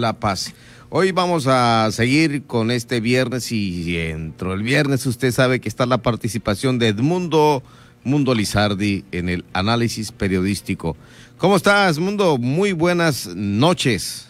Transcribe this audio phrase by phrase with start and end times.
[0.00, 0.54] La Paz.
[0.90, 5.86] Hoy vamos a seguir con este viernes y dentro del viernes usted sabe que está
[5.86, 7.62] la participación de Edmundo
[8.04, 10.96] Mundo Lizardi en el análisis periodístico.
[11.38, 12.38] ¿Cómo estás, Mundo?
[12.38, 14.28] Muy buenas noches.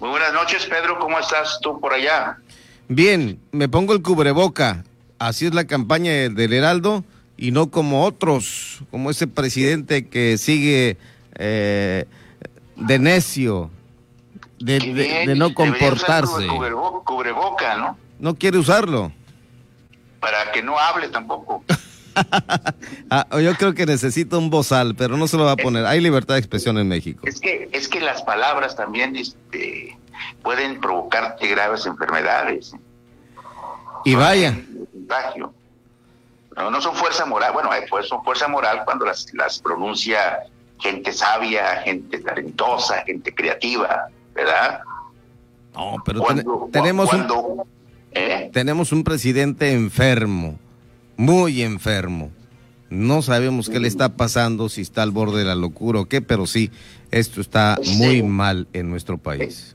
[0.00, 0.98] Muy buenas noches, Pedro.
[0.98, 2.38] ¿Cómo estás tú por allá?
[2.88, 4.84] Bien, me pongo el cubreboca.
[5.18, 7.04] Así es la campaña del Heraldo
[7.36, 10.96] y no como otros, como ese presidente que sigue
[11.36, 12.06] eh,
[12.76, 13.70] de necio,
[14.62, 16.46] de, no comportarse.
[17.04, 17.98] cubreboca, ¿no?
[18.18, 19.12] No quiere usarlo.
[20.20, 21.64] Para que no hable tampoco.
[23.08, 25.86] Ah, yo creo que necesita un bozal, pero no se lo va a poner.
[25.86, 27.22] Hay libertad de expresión en México.
[27.26, 29.96] Es que, es que las palabras también este,
[30.42, 32.74] pueden provocarte graves enfermedades.
[34.04, 34.58] Y vaya.
[36.56, 40.40] No, no son fuerza moral, bueno, pues son fuerza moral cuando las, las pronuncia
[40.82, 44.80] gente sabia, gente talentosa, gente creativa, ¿verdad?
[45.74, 46.22] No, pero
[46.70, 47.62] tenemos, un,
[48.12, 48.50] ¿eh?
[48.52, 50.58] tenemos un presidente enfermo
[51.16, 52.30] muy enfermo.
[52.90, 56.20] No sabemos qué le está pasando, si está al borde de la locura o qué,
[56.20, 56.70] pero sí,
[57.10, 59.74] esto está muy mal en nuestro país.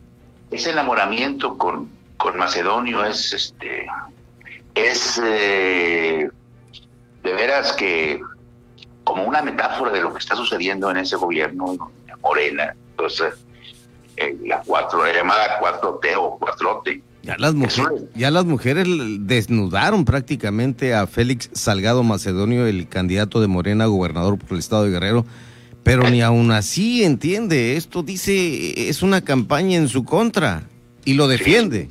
[0.52, 3.88] Ese enamoramiento con, con Macedonio es, este,
[4.76, 6.30] es eh,
[7.24, 8.22] de veras que
[9.04, 13.34] como una metáfora de lo que está sucediendo en ese gobierno, Morena, entonces,
[14.18, 18.88] eh, la cuatro, la llamada 4T o 4T, ya las, mujeres, ya las mujeres
[19.20, 24.92] desnudaron prácticamente a Félix Salgado Macedonio, el candidato de Morena gobernador por el estado de
[24.92, 25.26] Guerrero,
[25.84, 27.76] pero ni aún así entiende.
[27.76, 30.64] Esto dice, es una campaña en su contra
[31.04, 31.90] y lo defiende.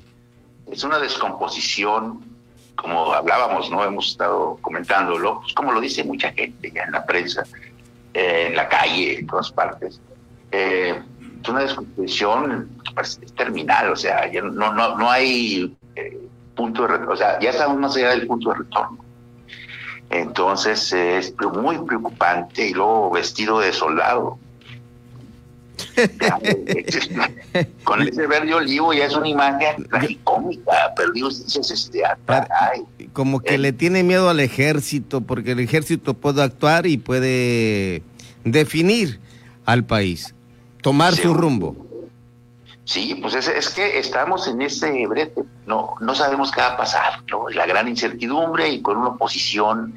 [0.72, 2.20] Es una descomposición,
[2.74, 3.84] como hablábamos, ¿no?
[3.84, 7.44] Hemos estado comentándolo, pues como lo dice mucha gente ya en la prensa,
[8.14, 10.00] eh, en la calle, en todas partes.
[10.50, 10.98] Eh,
[11.46, 12.68] es una descomposición
[13.00, 16.18] es terminal, o sea, ya no, no, no hay eh,
[16.54, 18.98] punto de retorno, o sea, ya estamos más allá del punto de retorno.
[20.10, 24.38] Entonces es muy preocupante y luego vestido de soldado.
[27.84, 32.02] Con ese verde olivo ya es una imagen tragicómica, pero digo, este,
[33.12, 38.02] como que le tiene miedo al ejército, porque el ejército puede actuar y puede
[38.44, 39.20] definir
[39.66, 40.35] al país,
[40.86, 41.74] tomar su rumbo.
[42.84, 47.24] Sí, pues es, que estamos en ese brete, no, no sabemos qué va a pasar,
[47.28, 47.48] ¿no?
[47.48, 49.96] La gran incertidumbre y con una oposición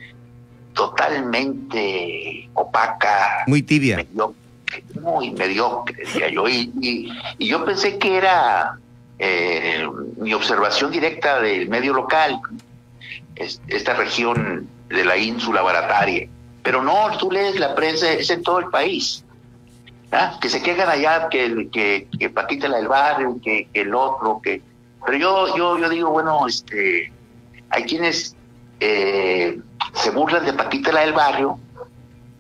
[0.74, 3.44] totalmente opaca.
[3.46, 4.04] Muy tibia.
[5.00, 6.50] muy mediocre, decía yo.
[6.50, 8.80] Y, yo pensé que era
[9.20, 12.42] eh, mi observación directa del medio local,
[13.36, 16.28] esta región de la ínsula barataria.
[16.64, 19.24] Pero no, tú lees la prensa, es en todo el país.
[20.12, 20.38] ¿Ah?
[20.42, 24.62] que se quejan allá que, que, que Paquita la del barrio, que, el otro, que...
[25.06, 27.12] Pero yo, yo, yo digo, bueno, este,
[27.70, 28.36] hay quienes
[28.80, 29.60] eh,
[29.94, 31.60] se burlan de Paquita la del barrio,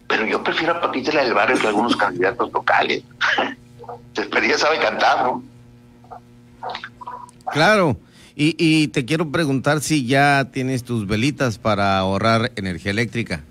[0.08, 3.04] pero yo prefiero a Paquita la del barrio que algunos candidatos locales.
[4.16, 5.44] ya sabe cantar, ¿no?
[7.52, 7.98] Claro.
[8.36, 13.44] Y, y te quiero preguntar si ya tienes tus velitas para ahorrar energía eléctrica.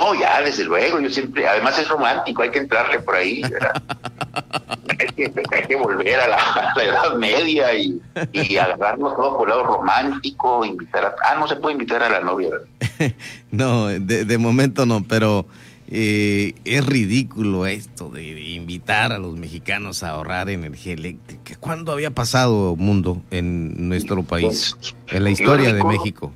[0.00, 3.42] No, ya, desde luego, yo siempre, además es romántico, hay que entrarle por ahí,
[4.98, 8.00] hay, que, volver a la, Edad Media y,
[8.32, 11.14] y agarrarnos todo por el lado romántico, invitar a...
[11.24, 12.50] Ah, no se puede invitar a la novia,
[13.52, 15.46] no, de, momento no, pero
[15.86, 21.56] eh, es ridículo esto de, invitar a los mexicanos a ahorrar energía eléctrica.
[21.60, 26.32] ¿Cuándo había pasado, mundo, en nuestro país, pues, en la historia de México?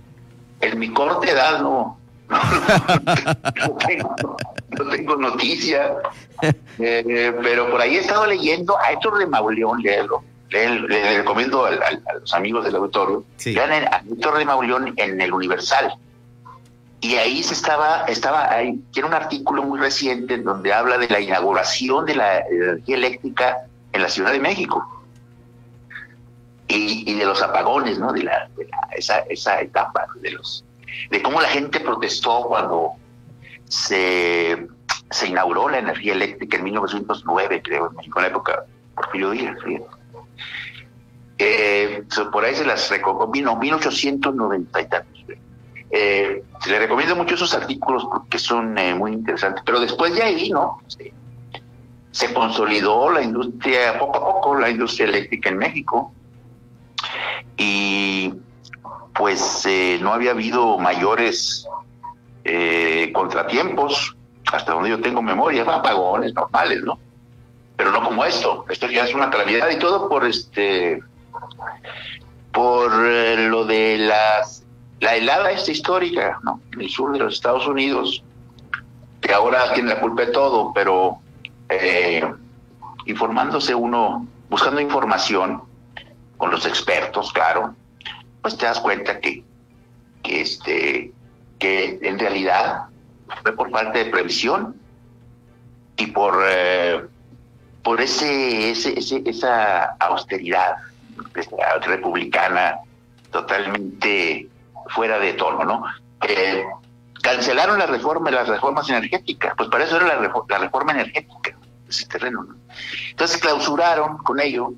[0.60, 1.97] En mi corta edad, no
[3.58, 3.76] no,
[4.90, 5.94] tengo, noticia,
[6.78, 10.22] eh, pero por ahí he estado leyendo a Héctor de Mauleón, leerlo.
[10.50, 11.70] Le, recomiendo a,
[12.20, 13.24] los amigos del auditorio.
[13.44, 15.94] Lean a Héctor de Mauleón en el Universal.
[17.00, 21.08] Y ahí se estaba, estaba, ahí, tiene un artículo muy reciente en donde habla de
[21.08, 23.58] la inauguración de la energía eléctrica
[23.92, 24.84] en la Ciudad de México.
[26.66, 28.12] Y, de los apagones, ¿no?
[28.12, 28.48] De, la,
[28.94, 30.64] esa, esa etapa de los
[31.10, 32.92] de cómo la gente protestó cuando
[33.64, 34.68] se,
[35.10, 38.64] se inauguró la energía eléctrica en 1909, creo, en México, en la época
[38.94, 39.56] Porfirio Díaz.
[41.38, 42.02] Eh,
[42.32, 45.24] por ahí se las recomiendo, 1890 y tantos.
[45.90, 50.22] Eh, se le recomiendo mucho esos artículos porque son eh, muy interesantes, pero después de
[50.22, 50.82] ahí, ¿no?
[50.86, 51.14] Se,
[52.10, 56.12] se, consolidó la industria, poco a poco, la industria eléctrica en México.
[57.56, 58.34] Y
[59.18, 61.66] pues eh, no había habido mayores
[62.44, 64.16] eh, contratiempos,
[64.52, 66.98] hasta donde yo tengo memoria, apagones normales, ¿no?
[67.78, 68.64] pero no como esto.
[68.68, 71.00] Esto ya es una calamidad y todo por este
[72.52, 74.64] por eh, lo de las
[74.98, 76.60] la helada esta histórica, ¿no?
[76.72, 78.24] En el sur de los Estados Unidos,
[79.20, 81.18] que ahora tiene la culpa de todo, pero
[81.68, 82.20] eh,
[83.06, 85.62] informándose uno, buscando información
[86.36, 87.76] con los expertos, claro,
[88.42, 89.44] pues te das cuenta que,
[90.22, 91.12] que este
[91.58, 92.84] que en realidad
[93.42, 94.76] fue por falta de previsión
[95.96, 97.04] y por eh,
[97.82, 100.76] por ese, ese, esa austeridad
[101.86, 102.76] republicana
[103.30, 104.48] totalmente
[104.88, 105.84] fuera de tono, ¿no?
[106.28, 106.64] Eh,
[107.22, 111.56] cancelaron la reforma, las reformas energéticas, pues para eso era la, la reforma energética,
[111.88, 112.56] ese terreno, ¿no?
[113.10, 114.72] Entonces clausuraron con ello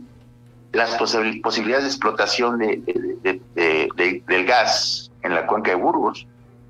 [0.72, 6.26] las posibilidades de explotación de, del gas en la cuenca de Burgos,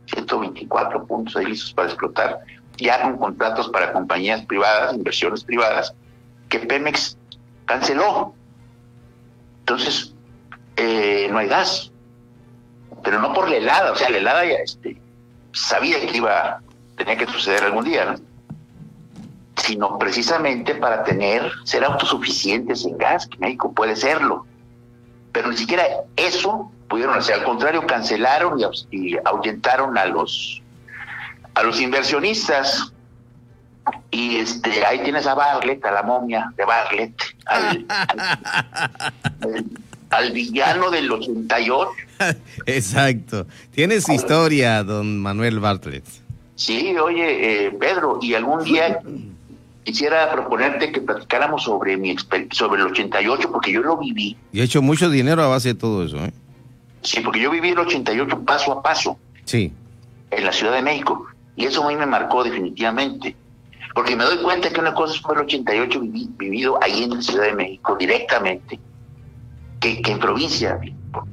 [0.07, 2.41] 124 puntos de lisos para explotar,
[2.77, 5.95] ya con contratos para compañías privadas, inversiones privadas,
[6.49, 7.17] que Pemex
[7.67, 8.35] canceló.
[9.61, 10.15] Entonces,
[10.77, 11.93] eh, no hay gas.
[13.03, 15.01] Pero no por la helada, o sea, la helada ya este,
[15.53, 16.61] sabía que iba,
[16.97, 18.31] tenía que suceder algún día, ¿no?
[19.57, 24.47] sino precisamente para tener, ser autosuficientes en gas, que México puede serlo.
[25.33, 25.85] Pero ni siquiera
[26.17, 28.59] eso pudieron hacer, al contrario, cancelaron
[28.91, 30.63] y, ahuyentaron a los,
[31.55, 32.93] a los inversionistas.
[34.11, 37.15] Y este, ahí tienes a Barlet, a la momia de Barlet,
[37.47, 37.87] al,
[40.11, 41.91] al, villano del 88.
[42.67, 43.47] Exacto.
[43.73, 46.05] Tienes historia, don Manuel Bartlett.
[46.57, 49.01] Sí, oye, eh, Pedro, y algún día
[49.91, 52.17] quisiera proponerte que platicáramos sobre mi
[52.53, 54.37] sobre el 88, porque yo lo viví.
[54.53, 56.33] Y he hecho mucho dinero a base de todo eso, ¿eh?
[57.03, 59.19] Sí, porque yo viví el 88 paso a paso.
[59.45, 59.73] Sí.
[60.31, 61.27] En la Ciudad de México.
[61.57, 63.35] Y eso a mí me marcó definitivamente.
[63.95, 67.45] Porque me doy cuenta que una cosa fue el 88 vivido ahí en la Ciudad
[67.45, 68.79] de México directamente,
[69.81, 70.79] que, en provincia.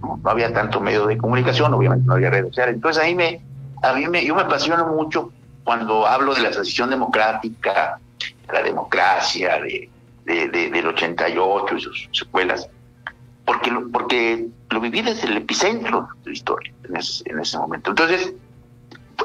[0.01, 0.19] ¿no?
[0.23, 2.75] había tanto medio de comunicación, obviamente no había redes sociales.
[2.75, 3.41] Entonces ahí me,
[3.83, 5.31] a mí me, yo me apasiono mucho
[5.63, 7.99] cuando hablo de la transición democrática,
[8.51, 9.89] la democracia, de,
[10.25, 12.69] del 88 y sus secuelas,
[13.45, 17.57] porque lo, porque lo viví desde el epicentro de la historia en ese, en ese
[17.57, 17.91] momento.
[17.91, 18.33] Entonces,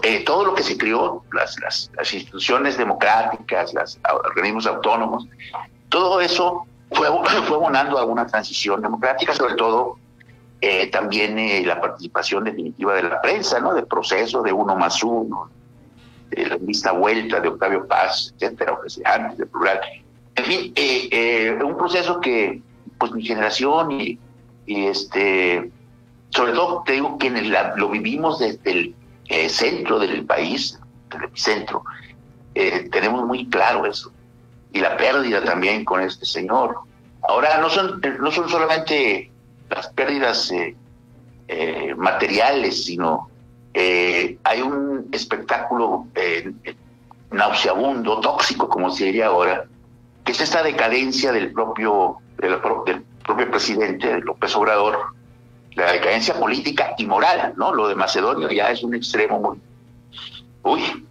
[0.02, 5.26] eh, todo lo que se creó, las, las, las instituciones democráticas, los organismos autónomos,
[5.88, 7.08] todo eso fue,
[7.46, 9.98] fue abonando a una transición democrática, sobre todo
[10.60, 13.74] eh, también eh, la participación definitiva de la prensa, ¿no?
[13.74, 15.50] Del proceso de uno más uno,
[16.36, 19.80] de la vista vuelta de Octavio Paz, etcétera, antes de plural.
[20.34, 20.74] En fin,
[21.64, 22.60] un proceso que,
[22.98, 24.18] pues mi generación y,
[24.66, 25.70] este,
[26.30, 28.94] sobre todo te digo que en el, lo vivimos desde el
[29.28, 30.78] eh, centro del país,
[31.10, 31.84] del epicentro,
[32.54, 34.12] eh, tenemos muy claro eso.
[34.72, 36.76] Y la pérdida también con este señor.
[37.28, 39.30] Ahora no son, no son solamente
[39.68, 40.52] las pérdidas
[41.48, 43.30] eh, materiales, sino
[43.74, 46.06] hay un espectáculo
[47.30, 49.64] nauseabundo, tóxico, como se diría ahora,
[50.24, 54.98] que es esta decadencia del propio, del, del propio presidente López Obrador,
[55.74, 57.74] la decadencia política y moral, ¿no?
[57.74, 59.60] Lo de Macedonia ya es un extremo muy,
[60.62, 61.06] uy,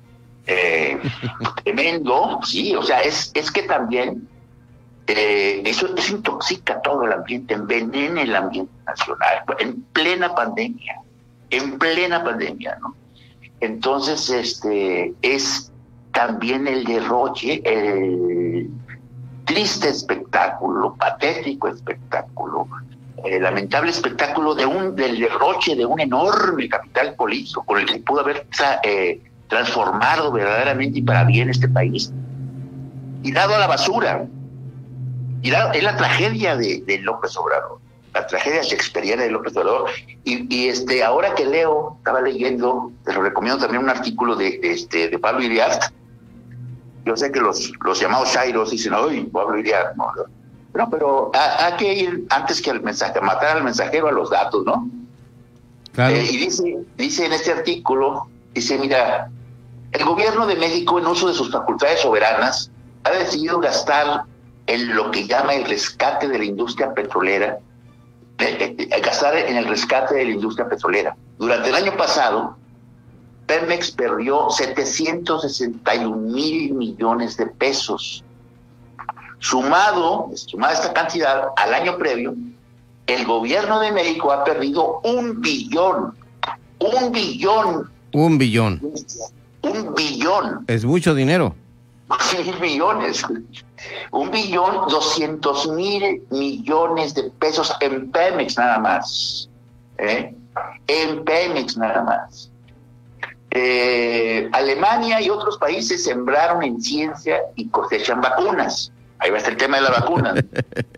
[0.46, 1.00] eh,
[1.63, 4.28] tremendo, sí, o sea, es, es que también
[5.08, 11.01] eh, eso, intoxica todo el ambiente, envenena el ambiente nacional, en plena pandemia,
[11.51, 12.96] en plena pandemia, ¿no?
[13.60, 15.72] Entonces, este, es
[16.12, 18.70] también el derroche, el
[19.46, 22.67] triste espectáculo, patético espectáculo,
[23.24, 28.00] eh, lamentable espectáculo de un del derroche de un enorme capital político con el que
[28.00, 28.48] pudo haber
[28.84, 32.12] eh, transformado verdaderamente y para bien este país
[33.24, 34.25] y dado a la basura.
[35.43, 37.79] Y es la tragedia de, López Obrador,
[38.13, 39.89] la tragedia shakespeariana de López Obrador.
[40.24, 45.10] Y, este ahora que leo, estaba leyendo, te lo recomiendo también un artículo de, este,
[45.10, 45.91] de Pablo Iriart,
[47.06, 50.12] yo sé que los, los llamados Shairos dicen, hoy Pablo Iriart, no,
[50.74, 54.63] no, pero hay que ir antes que al mensaje, matar al mensajero a los datos,
[54.65, 54.88] ¿no?
[55.98, 59.30] Eh, y dice, dice en este artículo, dice, mira,
[59.91, 62.72] el gobierno de México en uso de sus facultades soberanas
[63.03, 64.24] ha decidido gastar
[64.68, 67.60] en lo que llama el rescate de la industria petrolera,
[69.01, 71.15] gastar en el rescate de la industria petrolera.
[71.38, 72.57] Durante el año pasado,
[73.48, 78.24] Pemex perdió 761 mil millones de pesos
[79.41, 82.36] Sumado, sumada esta cantidad al año previo,
[83.07, 86.13] el gobierno de México ha perdido un billón,
[86.77, 87.89] un billón.
[88.13, 88.79] Un billón.
[89.63, 90.63] Un billón.
[90.67, 91.55] Es mucho dinero.
[92.38, 93.25] Mil millones.
[94.12, 99.50] Un billón doscientos mil millones de pesos en Pemex nada más.
[99.98, 100.36] ¿eh?
[100.88, 102.51] En Pemex nada más.
[103.53, 108.91] Eh, Alemania y otros países sembraron en ciencia y cosechan vacunas.
[109.20, 110.34] Ahí va a estar el tema de la vacuna.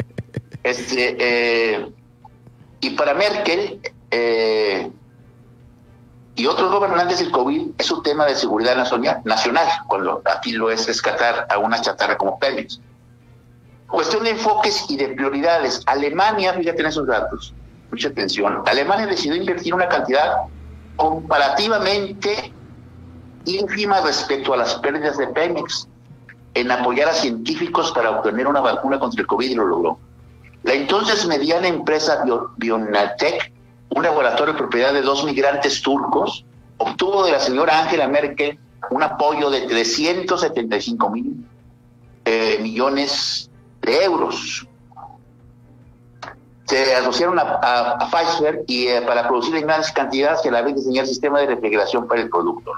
[0.63, 1.91] este, eh,
[2.79, 3.79] y para Merkel
[4.11, 4.91] eh,
[6.35, 10.87] y otros gobernantes del COVID es un tema de seguridad nacional, cuando aquí lo es
[10.87, 12.79] rescatar a una chatarra como Pemex.
[13.87, 15.83] Cuestión de enfoques y de prioridades.
[15.85, 17.53] Alemania, fíjate en esos datos,
[17.91, 18.63] mucha atención.
[18.65, 20.37] Alemania decidió invertir una cantidad
[20.95, 22.51] comparativamente
[23.45, 25.87] ínfima respecto a las pérdidas de Pemex
[26.55, 29.99] en apoyar a científicos para obtener una vacuna contra el COVID y lo logró.
[30.63, 32.23] La entonces mediana empresa
[32.57, 33.52] Bionatech,
[33.95, 36.45] un laboratorio propiedad de dos migrantes turcos,
[36.77, 38.59] obtuvo de la señora Angela Merkel
[38.89, 41.45] un apoyo de 375 mil
[42.25, 43.49] eh, millones
[43.81, 44.67] de euros
[46.65, 51.05] se asociaron a, Pfizer y eh, para producir en grandes cantidades que la vez diseñar
[51.05, 52.71] sistema de refrigeración para el producto.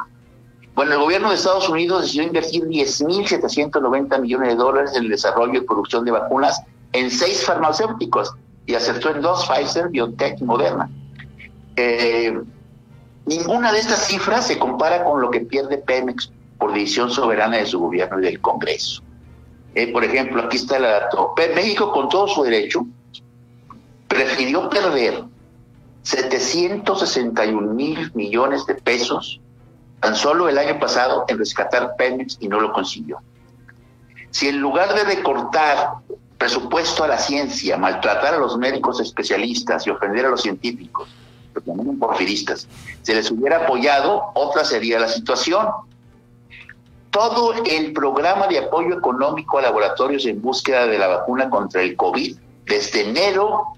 [0.74, 5.62] Bueno, el gobierno de Estados Unidos decidió invertir 10.790 millones de dólares en el desarrollo
[5.62, 8.34] y producción de vacunas en seis farmacéuticos
[8.66, 10.90] y acertó en dos, Pfizer, BioNTech y Moderna.
[11.76, 12.34] Eh,
[13.26, 17.66] ninguna de estas cifras se compara con lo que pierde Pemex por decisión soberana de
[17.66, 19.04] su gobierno y del Congreso.
[19.74, 21.34] Eh, por ejemplo, aquí está el dato.
[21.54, 22.86] México, con todo su derecho,
[24.08, 25.24] prefirió perder
[26.04, 29.42] 761 mil millones de pesos
[30.00, 33.20] tan solo el año pasado en rescatar Pemex y no lo consiguió.
[34.30, 35.94] Si en lugar de recortar
[36.38, 41.10] presupuesto a la ciencia, maltratar a los médicos especialistas y ofender a los científicos,
[41.66, 42.68] los porfiristas,
[43.02, 45.68] se les hubiera apoyado, otra sería la situación.
[47.12, 51.96] Todo el programa de apoyo económico a laboratorios en búsqueda de la vacuna contra el
[51.96, 53.76] COVID, desde enero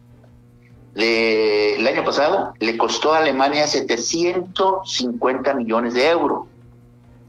[0.98, 6.48] el año pasado le costó a Alemania 750 millones de euros.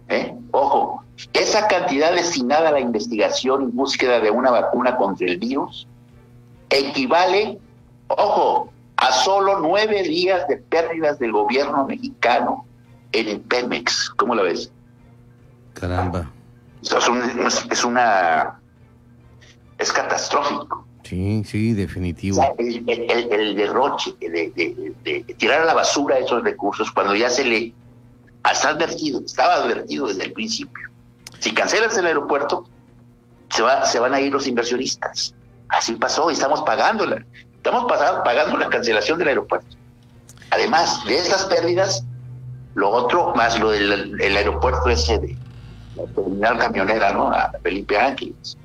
[0.09, 0.35] ¿Eh?
[0.53, 5.87] Ojo, esa cantidad destinada a la investigación y búsqueda de una vacuna contra el virus
[6.71, 7.59] equivale,
[8.09, 12.67] ojo, a solo nueve días de pérdidas del gobierno mexicano
[13.13, 14.11] en Pemex.
[14.11, 14.73] ¿Cómo la ves?
[15.75, 16.31] Caramba.
[16.83, 18.61] Es, es una...
[19.79, 20.85] es catastrófico.
[21.05, 22.43] Sí, sí, definitivo.
[22.59, 27.73] el, derroche de, tirar a la basura esos recursos cuando ya se le
[28.51, 30.91] está advertido, estaba advertido desde el principio.
[31.39, 32.69] Si cancelas el aeropuerto,
[33.49, 35.35] se, va, se van a ir los inversionistas.
[35.69, 37.25] Así pasó y estamos pagándola.
[37.59, 37.85] Estamos
[38.25, 39.77] pagando la cancelación del aeropuerto.
[40.51, 42.05] Además de estas pérdidas,
[42.75, 45.37] lo otro, más lo del el aeropuerto ese de
[45.97, 47.31] la terminal camionera, ¿no?
[47.31, 48.57] A Felipe Ángeles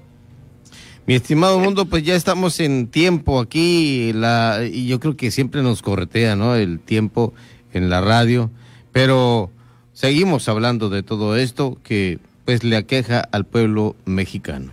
[1.06, 5.62] mi estimado mundo, pues ya estamos en tiempo aquí la, y yo creo que siempre
[5.62, 6.56] nos corretea, ¿no?
[6.56, 7.34] El tiempo
[7.74, 8.50] en la radio,
[8.94, 9.52] pero
[9.92, 14.72] seguimos hablando de todo esto que pues le aqueja al pueblo mexicano.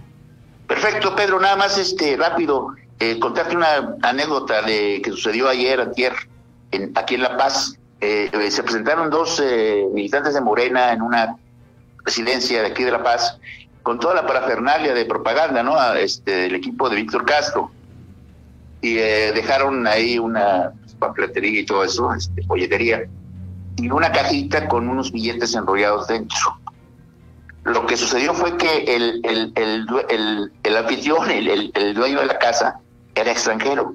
[0.69, 2.69] Perfecto, Pedro, nada más este rápido
[3.01, 6.13] eh, contarte una anécdota de que sucedió ayer, antier,
[6.71, 7.77] en, aquí en La Paz.
[8.01, 11.37] Eh, se presentaron dos eh, militantes de Morena en una
[12.05, 13.39] residencia de aquí de La Paz
[13.83, 15.95] con toda la parafernalia de propaganda, ¿no?
[15.95, 17.71] este, el equipo de Víctor Castro.
[18.83, 23.05] Y eh, dejaron ahí una papeletería y todo eso, este, folletería,
[23.77, 26.59] y una cajita con unos billetes enrollados dentro.
[27.65, 32.39] Lo que sucedió fue que el, el, el, el anfitrión, el, el dueño de la
[32.39, 32.81] casa,
[33.21, 33.95] era extranjero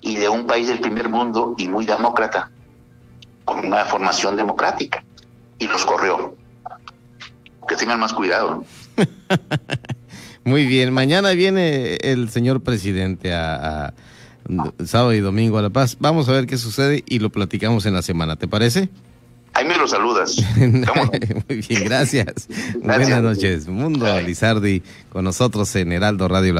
[0.00, 2.50] y de un país del primer mundo y muy demócrata,
[3.44, 5.04] con una formación democrática,
[5.58, 6.36] y los corrió
[7.68, 8.64] que tengan más cuidado.
[10.44, 13.94] Muy bien, mañana viene el señor presidente a,
[14.84, 15.96] sábado y domingo a La Paz.
[16.00, 18.88] Vamos a ver qué sucede y lo platicamos en la semana, ¿te parece?
[19.54, 20.36] Ahí me lo saludas.
[20.56, 22.48] Muy bien, gracias.
[22.82, 23.68] Buenas noches.
[23.68, 26.50] Mundo Lizardi con nosotros en Heraldo Radio.